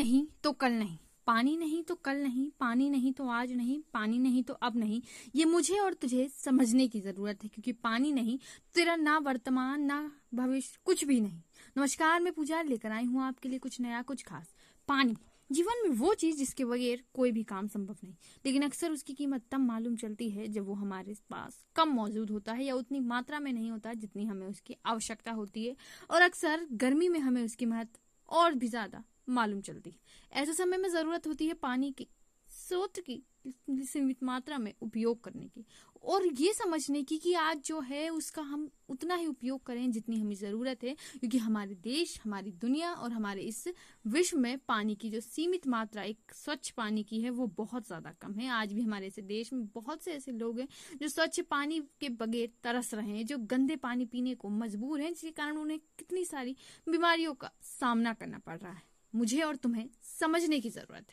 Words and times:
नहीं 0.00 0.26
तो 0.44 0.52
कल 0.52 0.72
नहीं। 0.72 0.98
पानी 1.26 1.56
नहीं 1.56 1.82
तो 1.82 1.94
कल 1.94 2.16
नहीं, 2.16 2.50
पानी 2.60 2.90
नहीं 2.90 3.12
तो 3.12 3.28
आज 3.28 3.52
नहीं, 3.52 3.82
पानी 3.94 4.18
नहीं 4.18 4.42
तो 4.42 4.54
अब 4.54 4.76
नहीं। 4.76 5.02
ये 5.34 5.44
मुझे 5.44 5.78
और 5.78 5.94
तुझे 5.94 6.28
समझने 6.28 6.88
की 6.88 7.00
ज़रूरत 7.00 7.44
है, 7.44 7.48
क्योंकि 7.48 7.72
पानी 7.72 8.12
नहीं, 8.12 8.38
तेरा 8.74 8.96
ना 8.96 9.18
वर्तमान, 9.18 9.80
ना 9.80 10.12
भविष्य, 10.34 10.78
कुछ 10.84 11.04
भी 11.04 11.20
नहीं। 11.20 11.42
नमस्कार, 11.76 12.20
मैं 12.20 12.32
पूजा 12.32 12.62
लेकर 12.62 12.92
आई 12.92 13.04
हूँ 13.04 13.22
आपके 13.22 13.48
लिए 13.48 13.58
कुछ 13.58 13.80
नया, 13.80 14.02
कुछ 14.02 14.22
खास। 14.22 14.54
पानी। 14.88 15.16
जीवन 15.52 15.88
में 15.88 15.96
वो 15.96 16.14
चीज़ 16.14 16.36
जिसके 16.36 16.64
बगैर 16.64 17.04
कोई 17.14 17.32
भी 17.32 17.42
काम 17.42 17.68
संभव 17.68 17.96
नहीं। 18.04 18.14
लेकिन 18.46 18.62
अक्सर 18.62 18.90
उसकी 18.90 19.12
कीमत 19.12 19.42
तब 19.50 19.60
मालूम 19.60 19.96
चलती 19.96 20.30
है 20.30 20.48
जब 20.48 20.66
वो 20.66 20.74
हमारे 20.74 21.14
पास 21.30 21.66
कम 21.76 21.88
मौजूद 21.88 22.30
होता 22.30 22.52
है 22.52 22.64
या 22.64 22.74
उतनी 22.74 23.00
मात्रा 23.00 23.40
में 23.40 23.52
नहीं 23.52 23.70
होता 23.70 23.94
जितनी 23.94 24.24
हमें 24.24 24.46
उसकी 24.46 24.76
आवश्यकता 24.86 25.32
होती 25.32 25.66
है। 25.66 25.76
और 26.10 26.22
अक्सर 26.22 26.66
गर्मी 26.72 27.08
में 27.08 27.20
हमें 27.20 27.44
उसकी 27.44 27.66
महत्व 27.66 28.00
और 28.30 28.54
भी 28.54 28.68
ज़्यादा 28.68 29.02
मालूम 29.28 29.60
चलती 29.60 29.90
है। 29.90 29.98
ऐसे 30.32 30.54
समय 30.54 30.76
में 30.76 30.88
ज़रूरत 30.88 31.26
होती 31.26 31.46
है 31.46 31.54
पानी 31.54 31.90
की। 31.90 32.08
स्रोत 32.70 32.98
की 33.00 33.22
सीमित 33.84 34.22
मात्रा 34.22 34.58
में 34.58 34.72
उपयोग 34.82 35.22
करने 35.24 35.46
की। 35.46 35.64
और 36.04 36.26
ये 36.26 36.52
समझने 36.52 37.02
की 37.02 37.16
कि 37.18 37.32
आज 37.34 37.62
जो 37.66 37.80
है 37.80 38.08
उसका 38.10 38.42
हम 38.42 38.68
उतना 38.88 39.14
ही 39.14 39.26
उपयोग 39.26 39.62
करें 39.66 39.90
जितनी 39.92 40.18
हमें 40.20 40.34
ज़रूरत 40.34 40.84
है, 40.84 40.94
क्योंकि 41.20 41.38
हमारे 41.38 41.74
देश, 41.74 42.20
हमारी 42.24 42.50
दुनिया 42.52 42.92
और 42.92 43.12
हमारे 43.12 43.40
इस 43.42 43.68
विश्व 44.06 44.38
में 44.38 44.58
पानी 44.58 44.94
की 44.94 45.10
जो 45.10 45.20
सीमित 45.20 45.66
मात्रा, 45.66 46.02
एक 46.02 46.32
स्वच्छ 46.34 46.70
पानी 46.70 47.02
की 47.02 47.20
है, 47.20 47.30
वो 47.30 47.46
बहुत 47.46 47.86
ज़्यादा 47.86 48.12
कम 48.20 48.34
है। 48.34 48.48
आज 48.50 48.72
भी 48.72 48.82
हमारे 48.82 49.06
ऐसे 49.06 49.22
देश 49.22 49.52
में 49.52 49.66
बहुत 49.66 50.02
से 50.02 50.12
ऐसे 50.12 50.32
लोग 50.32 50.60
हैं 50.60 50.68
जो 51.00 51.08
स्वच्छ 51.08 51.40
पानी 51.40 51.80
के 52.00 52.08
बगैर 52.08 52.52
तरस 52.64 52.94
रहे 52.94 53.10
हैं, 53.10 53.26
जो 53.26 53.38
गंदे 53.38 53.76
पानी 53.76 54.04
पीने 54.04 54.34
को 54.34 54.48
मजबूर 54.48 55.00
हैं, 55.00 55.12
जिसके 55.12 55.30
कारण 55.32 55.56
उन्हें 55.56 55.78
कितनी 55.98 56.24
सारी 56.24 56.56
बीमारियों 56.88 57.34
का 57.34 57.50
सामना 57.62 58.12
करना 58.12 58.38
पड़ 58.38 58.58
रहा 58.58 58.72
है। 58.72 58.88
मुझे 59.14 59.40
और 59.42 59.56
तुम्हें 59.56 59.88
समझने 60.02 60.58
की 60.60 60.70
ज़रूरत 60.70 61.00
है। 61.00 61.06